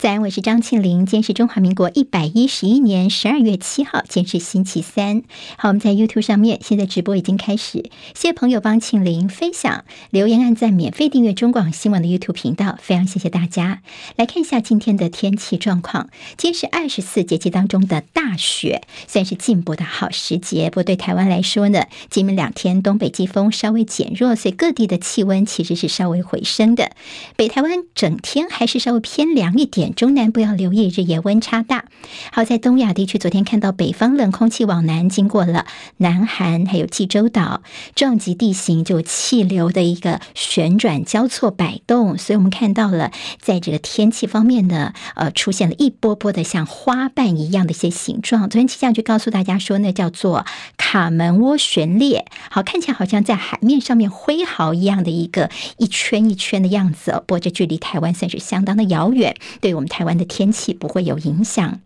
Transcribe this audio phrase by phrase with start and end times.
[0.00, 1.04] 早安，我是张庆玲。
[1.04, 5.24] 今天是中华民国一百一十一年十二月七号，今天是星期三。
[5.58, 7.90] 好，我们在 YouTube 上面，现在直播已经开始。
[8.14, 13.82] 谢谢朋友帮庆玲分享、留言、按赞、免费订阅中广新闻的 YouTube 频道，非常谢谢大家。
[14.16, 16.08] 来看一下今天的天气状况。
[16.38, 20.70] 今天是二十四节气当中的大雪，算是进补的好时节。
[20.70, 26.92] 不过对台湾来说呢，今明两天东北季风稍微减弱，所以各地的气温其实是稍微回升的。
[27.36, 29.89] 北台湾整天还是稍微偏凉一点。
[29.94, 31.86] 中南部要留意日夜温差大。
[32.32, 37.62] 好，在东亚地区，昨天看到北方冷空气往南经过了南韩，还有济州岛，
[37.94, 48.42] 撞击地形就气流的一个旋转交错摆动，所以我们看到了在这个天气方面呢，呃，出现了一波波的像花瓣一样的一些形状。
[48.42, 50.44] 昨天气象局告诉大家说，那叫做
[50.76, 52.26] 卡门涡旋列。
[52.50, 57.24] 好，看起来好像在海面上面挥毫一样的一个一圈一圈的样子哦。
[57.26, 59.79] 不过这距离台湾算是相当的遥远，对。
[59.80, 61.80] 我们台湾的天气不会有影响。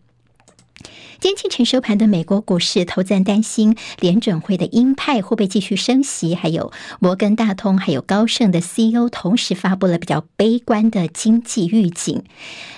[1.20, 12.24] 今天清晨收盘的美国股市，投资人担心联准会的鹰派会不会继续升息，还有摩根大通还有高盛的 CEO 同时发布了比较悲观的经济预警。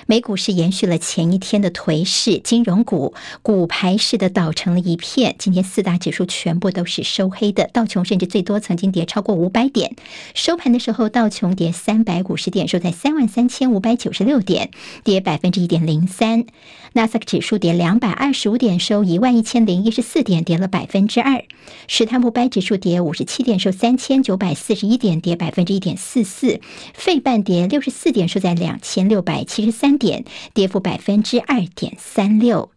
[0.06, 5.34] 美股是延续了前一天的颓势，金融股骨牌式的倒成了一片。
[5.38, 9.96] 今天四大指数全部都是收黑的，道琼甚至最多曾经跌超过五百点。
[10.34, 14.70] 收盘的时候，道琼跌三百五十点，收在三万三千五百九十六点，
[15.02, 16.44] 跌百分之一点零三。
[16.92, 21.44] 纳斯达克指数跌两百二二十五点，收一万一千零一十四点，跌了百分之二。
[21.86, 26.60] 史坦普白指数跌五十七点，收三千九百四十一点，跌百分之一点四四。
[26.92, 32.70] 费半跌六十四点，收在两千六百七十三点，跌幅百分之二点三六。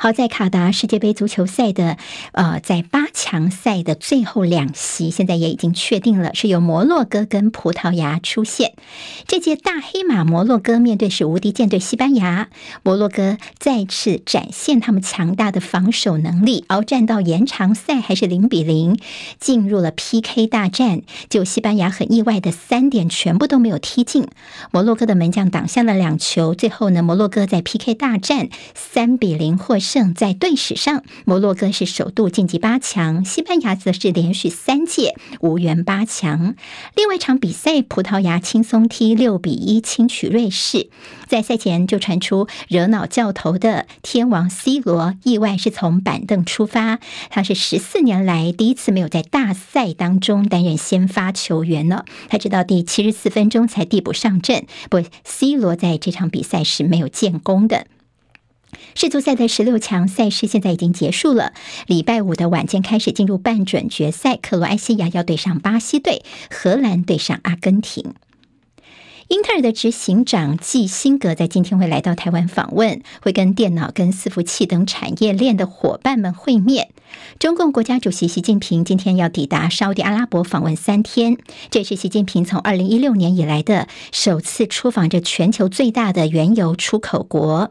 [0.00, 1.96] 好在卡达世界杯足球赛的
[2.30, 8.74] 呃，在八强赛的最后两席，现在也已经确定了，是由摩洛哥跟葡萄牙出现。
[9.26, 12.48] 这届大黑马摩洛哥面对是无敌舰队西班牙，
[12.84, 18.96] 摩洛哥再次展现他们强大的防守能力，鏖战到延长赛还是零比零，
[19.40, 21.02] 进入了 PK 大战。
[21.28, 24.28] 就西班牙很意外的三点全部都没有踢进，
[24.70, 29.87] 摩洛哥的门将挡下了两球，最后呢，摩洛哥在 PK 大战三比零获胜。
[29.88, 36.54] 胜在队史上，摩洛哥是首度晋级八强，西班牙则是连续三届无缘八强。
[36.94, 40.90] 另外一场比赛，葡萄牙轻松踢六比一轻取瑞士。
[41.26, 46.98] 在赛前就传出惹恼教头的天王 C 罗意外是从板凳出发，
[47.30, 52.04] 他是十四年来第一次没有在大赛当中担任先发球员了。
[52.28, 57.86] 他直到第七十四分钟才递补上阵，不，C 罗在这场比赛是没有建功的。
[58.94, 61.52] 世足赛的十六强赛事现在已经结束了，
[61.86, 68.14] 礼拜五的晚间开始进入半准决赛，克罗埃西亚要对上巴西队，荷兰对上阿根廷。
[69.28, 76.88] 英特尔的执行长季辛格在今天会来到台湾访问，会跟电脑、跟伺服器等产业链的伙伴们会面。
[77.38, 81.36] 中共国家主席习近平今天要抵达沙乌地阿拉伯访问三天，
[81.70, 87.70] 这是习近平从二零一六年以来的首次出访这全球最大的原油出口国。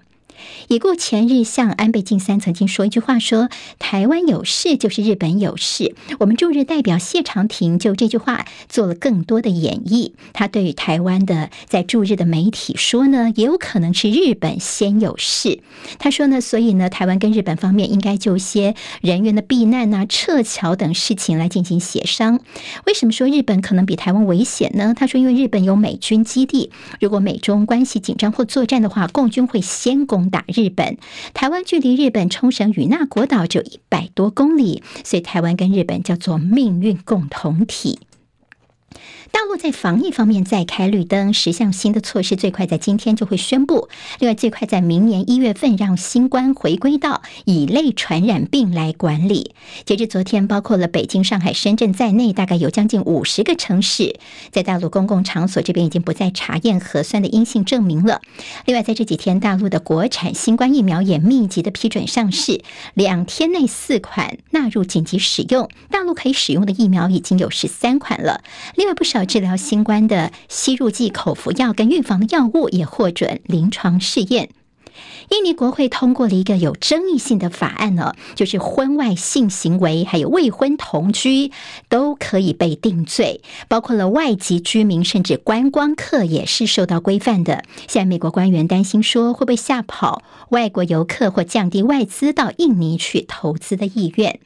[0.67, 3.49] 已故前日相安倍晋三曾经说一句话说
[3.79, 10.11] ：“台湾有事就是日本有事。”我们驻日代表谢长廷就这句话做了更多的演绎。
[10.33, 15.61] 他对于台湾的在驻日的媒体说呢，也有可能是日本先有事。
[15.97, 22.41] 他说呢，所以呢，台湾跟日本方面应该就一些人员的避难啊、撤侨等事情来进行协商。
[22.85, 24.93] 为什么说日本可能比台湾危险呢？
[24.93, 26.69] 他说，因为日本有美军基地，
[26.99, 30.26] 如果美中关系紧张或作战的话，共军会先攻。
[30.29, 30.97] 打日本，
[31.33, 37.99] 台湾距离日本冲绳与那国岛就一百多公里，所以台湾跟日本叫做命运共同体。
[39.31, 43.89] 大陆在防疫方面再开绿灯，十项新的措施最快在今天就会宣布。
[44.19, 49.51] 另外，最快在明年一月份让新冠回归到乙类传染病来管理。
[49.85, 54.17] 截至昨天，包括了北京、上海、深圳在内，大概有将近五十个城市
[54.51, 58.21] 在大陆公共场所这边已经不再查验核酸的阴性证明了。
[58.65, 62.61] 另外，在这几天，大陆的国产新冠疫苗也密集的批准上市，
[62.93, 65.69] 两天内四款纳入紧急使用。
[65.91, 68.41] 大陆可以使用的疫苗已经有十三款了。
[68.75, 69.16] 另外，不少。
[69.25, 74.49] 治疗新冠的吸入剂口服药跟预防的药物也获准临床试验。
[75.29, 81.51] 印尼国会通过了一个有争议性的法案呢，就是婚外性行为还有未婚同居
[81.89, 87.63] 都可以被定罪，包括了外籍居民甚至观光客也是受到规范的。
[87.87, 94.39] 现在美国官员担心说，会不会吓跑外国游客或降低外资到印尼去投资的意愿？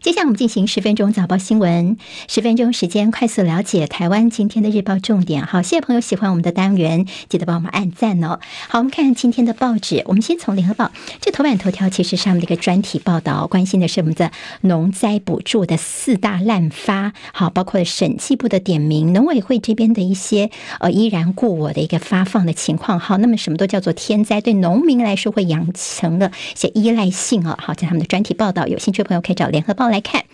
[0.00, 1.96] 接下来我们进行十分钟早报新闻，
[2.28, 5.44] 十分钟时间快速了解台湾今天的日报重点。
[5.44, 8.40] 好，谢谢朋友喜欢我们的单元，记得帮我们按赞哦。
[8.68, 14.30] 好，我们看今天的报纸，我们先从联合报这头版头条，其实上面的一个专题报道，关心的是我们的
[14.62, 17.12] 农灾补助的四大滥发。
[17.32, 20.50] 好，包括审计部的点名，农委会这边的一些
[20.80, 22.98] 呃依然故我的一个发放的情况。
[22.98, 27.56] 好，那么什么都叫做天灾，对农民来说会养成了一些依赖性哦。
[27.60, 30.24] 好，在他们的专题报道，有兴趣的朋友可以找联联合报来看。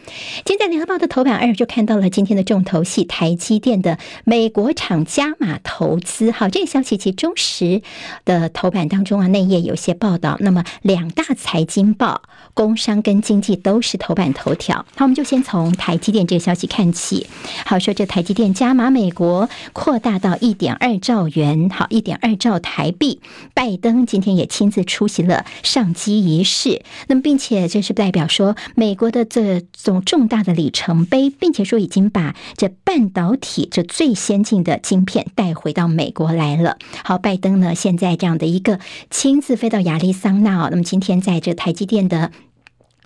[0.44, 6.30] 今天在联合报的头版二就看到了今天的重头戏，台积电的美国厂加码投资。
[6.30, 7.80] 好，这个消息其实中时
[8.26, 10.36] 的头版当中啊，内页有些报道。
[10.40, 12.20] 那么两大财经报、
[12.52, 14.84] 工商跟经济都是头版头条。
[14.94, 17.26] 好，我们就先从台积电这个消息看起。
[17.64, 23.20] 好，说这台积电加码美国，扩大到一点二兆元，好，一点二兆台币。
[23.54, 26.82] 拜登今天也亲自出席了上机仪式。
[27.06, 29.62] 那么，并且这是代表说美国的这。
[29.84, 36.78] 种重大的里程碑，并且说已经把这半导体这最先进的晶片带回到美国来了。
[37.04, 38.80] 好，拜登呢现在这样的一个
[39.10, 42.30] 亲自飞到亚利桑那，那么今天在这台积电的。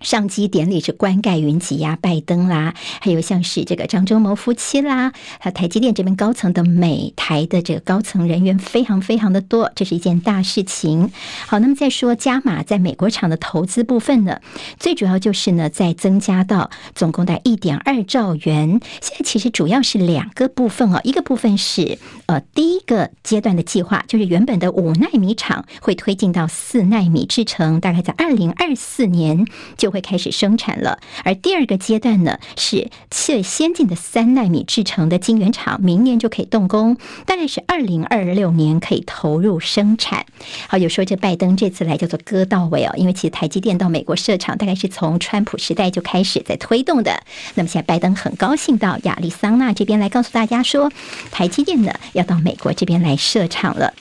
[0.00, 11.10] 上机典礼是关盖云集呀，拜登啦，还有像是这个张忠谋夫妻啦，还有台积电这边高层的美台的这个高层人员非常非常的多，这是一件大事情。
[11.48, 14.40] 好，那么再说加码在美国厂的投资部分呢，
[14.78, 18.80] 最主要就是呢再增加到总共在一点二兆元。
[19.00, 29.44] 现在其实主要是两个部分哦，一个部分是呃第一个阶段的计划，就是原本的五纳米厂会推进到四纳米制程，大概在二零二四年
[29.76, 29.87] 就。
[29.88, 40.26] 就会开始生产了，而第二个阶段呢，是最先进的三纳米制成的晶圆厂，明年就可以动工，大概是二零二六年可以投入生产。
[40.68, 47.22] 好，有说这拜登这次来叫做割到尾哦，因为其实台积电到美国设厂，大概是从川普时代就开始在推动的。
[47.54, 50.92] 那么现在拜登很高兴到亚利桑那这边来告诉大家说，
[51.30, 53.94] 台积电呢要到美国这边来设厂了。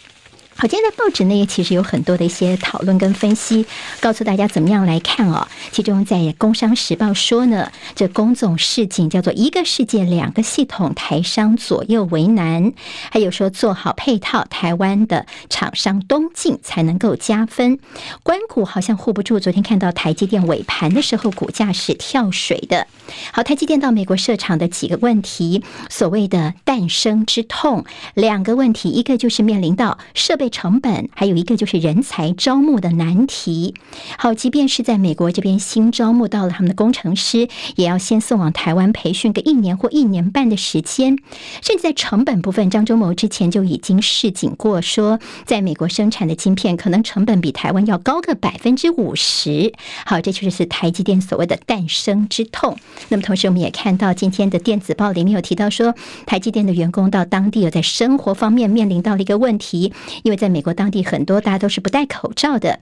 [0.59, 3.67] 好，今天在报纸呢，也其实有很多的一些讨论跟分析，
[3.99, 5.47] 告诉大家怎么样来看哦。
[5.71, 12.73] 其中在《工商时报》说呢，这工总事情叫做一个世界两个系统，台商左右为难。
[13.11, 17.77] 还有说做好配套，台湾的厂商东进才能够加分。
[18.23, 22.87] 关谷好像护不住，昨天看到台积电尾盘的时候，股价是跳水的。
[23.31, 30.46] 好，台积电到美国设厂的几个问题，所谓的诞生之痛，两个问题，一个就是面临到设备。
[30.49, 33.73] 成本，还有一个就是人才招募的难题。
[34.17, 41.17] 好，即便是在美国这边新招募到了他们的工程师，也要先送往台湾培训个一年或一年半的时间。
[41.61, 49.73] 甚至在成本部分，张忠谋之前就已经示警过，说在美国生产的晶片可能成本比台湾要高个百分之五十。
[50.05, 52.77] 好，这就是台积电所谓的诞生之痛。
[53.09, 55.93] 那么同时，我们也看到今天的电子报里面有提到说，
[56.25, 59.91] 台积电的员工到当地有在生活方面面临到了一个问题，
[60.23, 60.36] 因为。
[60.37, 62.79] 在美国当地，很多大家都是不戴口罩的。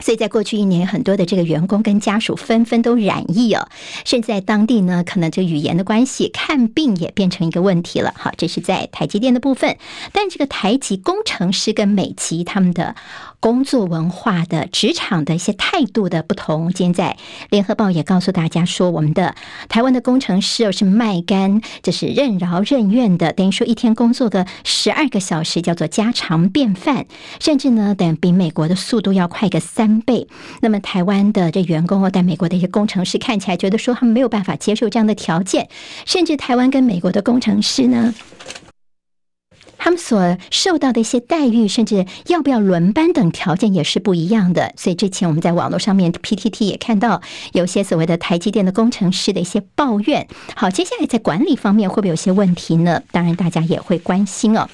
[0.00, 3.68] 所以在过去一年，很多的这个员工跟家属纷纷都染疫哦，
[4.04, 8.12] 甚至在当地呢，可能这语言的关系，看病也变成一个问题了。
[8.16, 9.78] 好，这是在台积电的部分，
[10.12, 12.96] 但这个台积工程师跟美籍他们的
[13.44, 17.18] 工作文化的职场的一些态度的不同，今天在
[17.50, 19.34] 联合报也告诉大家说，我们的
[19.68, 27.04] 台湾的工程师是卖干，这是任劳任怨的，等于说一天工作个十二个小时，叫做家常便饭，
[27.38, 30.00] 甚至呢，等比美国的速度要快个三。
[30.00, 30.26] 倍。
[30.62, 35.68] 那么台湾的这员工哦，在美国的一些工程师看起来觉得说他们没有办法接受这样的条件，
[36.06, 38.14] 甚至台湾跟美国的工程师呢，
[40.04, 44.74] 所受到的一些待遇，甚至要不要轮班等条件也是不一样的。
[44.76, 50.28] 所以之前我们在网络上面 PTT 也看到有些所谓的台积电的工程师的一些抱怨。
[50.54, 53.00] 好，接下来在管理方面会不会有些问题呢？
[53.12, 54.68] 当然大家也会关心哦。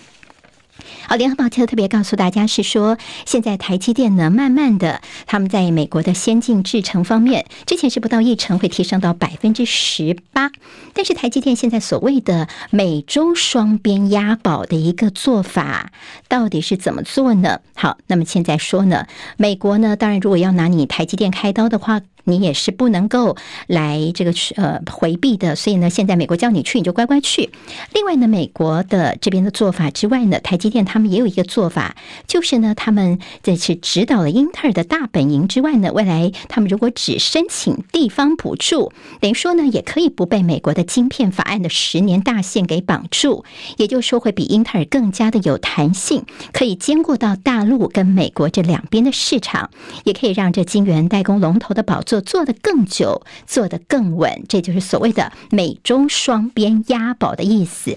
[1.09, 10.51] 好，联合报特别告诉大家是说，现在台积电呢，慢慢的，他们在美国的先进制程方面，之前是不到一成会提升到百分之十八，
[10.93, 15.93] 但是台积电现在所谓的美洲双边押宝的一个做法，
[16.29, 17.61] 到底是怎么做呢？
[17.75, 19.07] 好，那么现在说呢，
[19.37, 22.01] 美国呢，当然如果要拿你台积电开刀的话。
[22.25, 23.37] 你也是不能够
[23.67, 27.51] 来这个去呃回避的，所以呢，现在美国叫你去，你就乖乖去。
[27.95, 31.97] 另外呢，美国的这边的做法之外呢，台积电他们也有一个做法，
[32.27, 43.45] 就是呢，他们这次指导了英特尔的大本营之外呢，未来他们如果只申请地方补助，等于说呢，也可以不被美国的晶片法案的十年大限给绑住，
[43.77, 49.71] 也就是说会比英特尔更加的有弹性，可以兼顾到大陆跟美国这两边的市场，
[50.05, 57.95] 也可以让这晶圆代工龙头的宝所做得更久，做得更稳，这就是所谓的美中双边押宝的意思。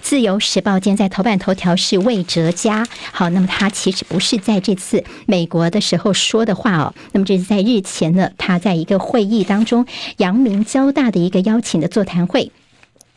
[0.00, 9.84] 自由时报今天在头版头条是魏哲家，好，那么他其实不是在这次美国的时候说的话哦，那么这是在日前呢，他在一个会议当中，
[10.18, 12.52] 阳明交大的一个邀请的座谈会。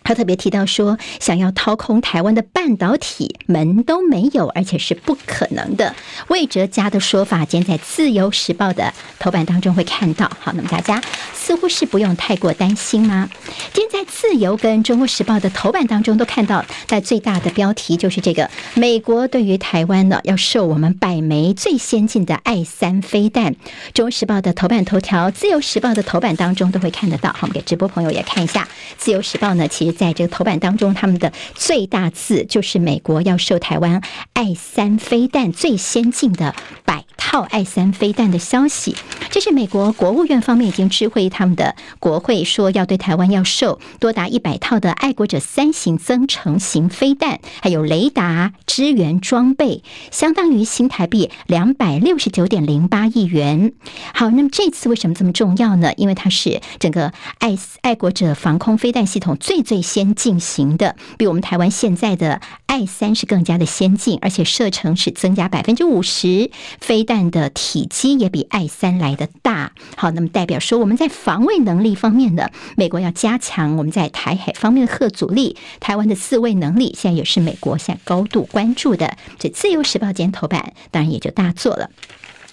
[0.10, 5.96] 他特别提到说，想要掏空台湾的半导体门都没有，而且是不可能的。
[6.30, 10.28] 魏哲家的说法，今天在《自由时报》的头版当中会看到。
[10.40, 11.00] 好，那么大家
[11.36, 13.30] 似乎是不用太过担心吗？
[13.72, 23.54] 今天在《自由》跟《中国时报》的头版当中都看到，在最大的标题就是这个：美国对于台湾呢，要售我们百枚最先进的爱三飞弹。
[23.94, 27.30] 《中国时报》的头版头条，《自由时报》的头版当中都会看得到。
[27.34, 28.64] 好，我们给直播朋友也看一下，
[28.98, 29.99] 《自由时报》呢，其实。
[30.00, 34.02] 在这个头版当中，他们的最大字就是美国要售台湾
[34.32, 38.96] 爱三飞弹最先进的百套爱三飞弹的消息。
[39.30, 53.74] 这是美国国务院方面已经知会他们的国会，说要对台湾要售多达一百套的爱国者三型增程型飞弹，还有雷达支援装备，相当于新台币两百六十九点零八亿元。
[54.14, 55.94] 好，那么这次为什么这么重要呢？
[55.98, 59.80] 因为它是整个爱爱国者防空飞弹系统最最。
[59.90, 69.72] 先进行的，比我们台湾现在的爱三是更加的先进，而且射程是增加百分之五十，飞弹的体积也比爱三来的大。
[69.98, 79.18] 好，那么代表说我们在防卫能力方面呢，美国要加强我们在台海方面的核阻力，台湾的自卫能力现在也是美国现在高度关注的。
[79.40, 81.90] 这《自由时报》今天头版当然也就大做了。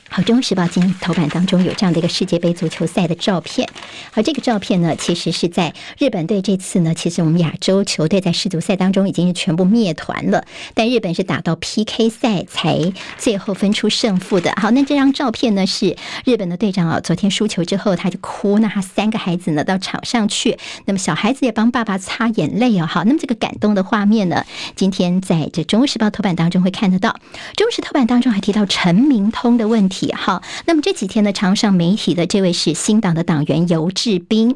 [0.09, 3.69] 好，《中国时报》今天头版当中有这样的一个世界杯足球赛的照片。
[4.15, 10.45] 而这个照片呢，其实是在日本队这次呢，其实我们亚洲球队在世足赛当中已经是全部灭团了。
[10.75, 14.55] 但日本是打到 PK 赛才最后分出胜负的。
[14.57, 22.87] 好，那这张照片呢，是日本的队长啊，昨天输球之后他就哭，那他三个孩子呢到场上去，那么小孩子也帮爸爸擦眼泪哦。
[22.87, 24.47] 好，那么这个感动的画面呢，
[24.77, 27.11] 今天在这《中国时报》头版当中会看得到。
[27.57, 29.96] 《中国时》头版当中还提到陈明通的问题。
[29.97, 34.55] 体哈，那么这几天呢，常上媒体的这位是新党的党员游志斌。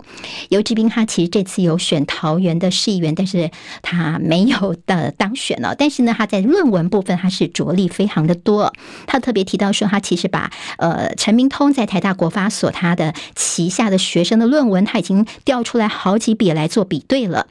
[0.51, 5.75] 游志斌他其实这次有选桃园的市议员，但是他没有的当选了。
[5.75, 8.73] 但是呢，他在论文部分他是着力非常的多。
[9.07, 17.47] 他特别提到说，他其实把呃陈明通在台大国发所他的旗下的学生的论文，他已经调出来好几笔来做比对了。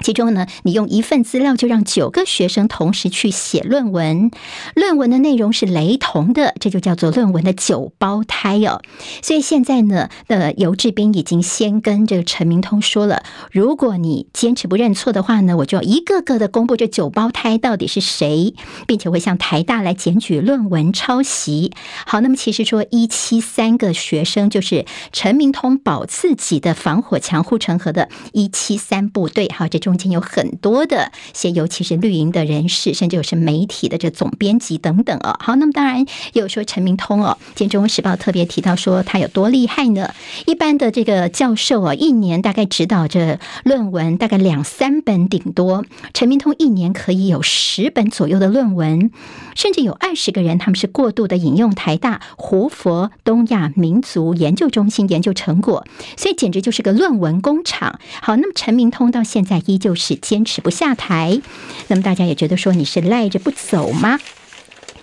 [0.00, 4.30] 其中呢，你用一份资料就让九个学生同时去写论文，
[4.74, 8.82] 论文的内容是雷同的，这就叫做论文的九胞胎哦。
[9.22, 18.54] 所以现在呢，的游志斌已经先跟这个陈明通说了，如果你坚持不认错的话呢，我就要一个个的公布这九胞胎到底是谁，
[18.86, 21.72] 并且会向台大来检举论文抄袭。
[22.06, 29.85] 好，那么其实说一七三个学生就是陈明通保自己的防火墙护城河的一七三部队，好这。
[29.86, 35.36] 中间有很多的些，尤其是绿营的人士，甚至有是媒体的这总编辑等等哦。
[35.38, 36.00] 好，那么当然
[36.32, 40.12] 也有说陈明通哦，今天《中国时报》特别提到说他有多厉害呢？
[40.44, 49.12] 一般的这个教授啊，一年大概指导着论文大概两三本顶多，陈明通一年可以有十本左右的论文，
[49.54, 58.00] 甚至有二十个人他们是过度的引用台大胡佛东亚民族研究中心研究成果，所以简直就是个论文工厂。
[58.20, 59.86] 好，那么陈明通到现在一一。
[59.86, 61.40] 就是坚持不下台，
[61.86, 64.18] 那么大家也觉得说你是赖着不走吗？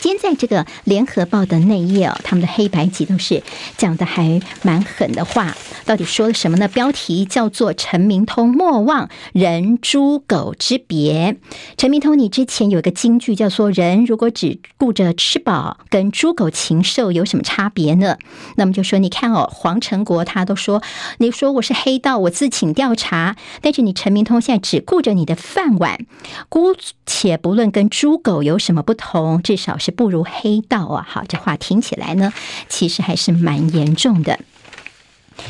[0.04, 3.42] 今天在这个联合报的内页哦，他们的黑白集都是
[3.78, 5.56] 讲的还蛮狠的话，
[5.86, 6.68] 到底说了什么呢？
[6.68, 11.38] 标题叫做“陈明通莫忘人猪狗之别”。
[11.78, 18.18] 陈明通，你之前有一个金句叫做“人如果只顾着吃饱，跟猪狗禽兽有什么差别呢？”
[18.58, 20.84] 那么就说你看哦，黄成国他都说，
[21.20, 26.06] 你说我是黑道，我自请调查，但是你陈明通现在只顾着你的饭碗，
[26.50, 29.93] 姑且不论跟猪狗有什么不同，至少是。
[29.96, 31.06] 不如黑道啊！
[31.08, 32.34] 好，这话听起来呢，
[32.68, 34.40] 其实还是蛮严重的。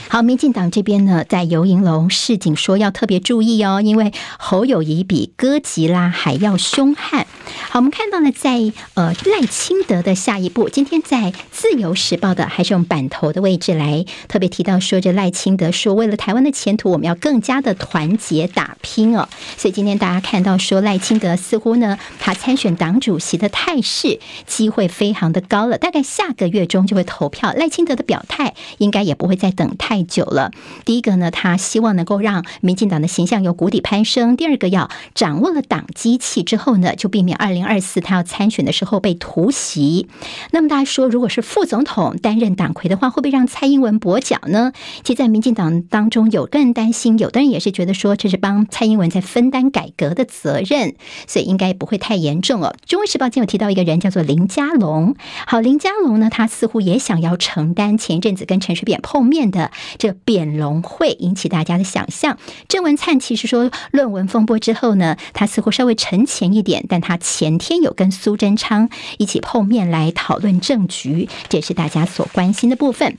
[0.10, 7.26] 好，民进党这边呢，在游盈龙示警说要特别注意哦，因为侯友谊比哥吉拉还要凶悍。
[7.70, 19.28] 好，我们看到了在呃赖清德的下一步，今天在自由时报的还是用版头的位置来特别提到说，这赖清德说，为了台湾的前途，我们要更加的团结打拼哦。
[19.58, 27.54] 所以今天大家看到说，赖清德似乎呢，他参选党主席的态势机会非常的高了，大概下个月中就会投票。
[27.54, 30.52] 赖清德的表态应该也不会再等太久了。
[30.86, 37.64] 第一个呢，他希望能够让民进党的形象由谷底攀升；第二个，要掌握了党机器之后呢，就避免二零。
[37.64, 40.08] 二四他要参选的时候被突袭。
[40.52, 44.74] 那么大家说，如果是副总统担任党魁的话，会不会让蔡英文跛脚呢？
[45.04, 52.76] 其实，在民进党当中，有个人担心，有的人也是觉得说，这是帮蔡英文在分担改革的责任，所以应该不会太严重哦。
[52.86, 55.16] 中国时报今天有提到一个人叫做林佳龙，
[55.48, 59.63] 好，林佳龙呢，他似乎也想要承担前一阵子跟陈水扁碰面的
[59.98, 62.38] 这扁龙会引起大家的想象。
[62.68, 73.18] 郑文灿其实说论文风波之后呢，他似乎稍微沉潜一点，但他前天有跟苏贞昌一起碰面来讨论政局，这也是大家所关心的部分。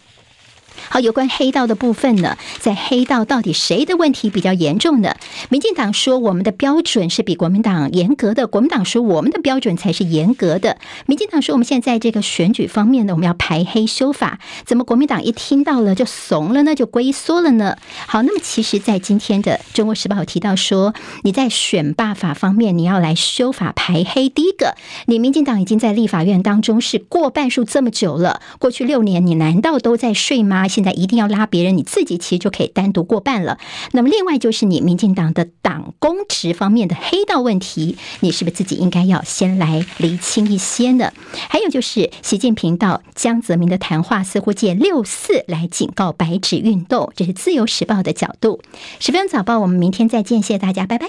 [0.89, 5.17] 好，有关黑道的部分呢，在黑道到底谁的问题比较严重呢？
[5.49, 10.79] 民进党说我们的标准是比国民党严格的，国民党说我们的标准才是严格的。
[11.07, 16.75] 民进党说我们现在这个选举方面呢，我们要排黑修法，怎么国民党一听到了就怂了呢？
[16.75, 17.77] 就龟缩了呢？
[18.07, 24.29] 好，那么其实，在今天的《中国时报》提到说，你在选罢法方面你要来修法排黑。
[24.29, 24.75] 第一个，
[25.07, 30.67] 你民进党已经在立法院当中是过半数这么久了，过去六年你难道都在睡吗？
[30.75, 33.59] 现在一定要拉别人，你自己其实就可以单独过半了。
[33.93, 41.13] 那么，另外就是你民进党的党公职方面的黑道问题，你是不是自己应该要先来厘清一些呢？
[41.49, 48.61] 还有就是习近平到江泽民的谈话，似乎借六四来警告白纸运动，这是自由时报的角度。
[48.99, 51.07] 十分早报，我们明天再见，谢谢大家，拜拜。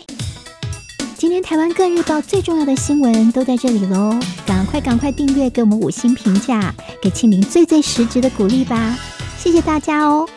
[1.17, 9.14] 今天台湾各日报最重要的新闻都在这里喽，赶快赶快订阅，给我们五星评价，给庆玲最最实质的鼓励吧。
[9.45, 10.27] 谢谢大家哦。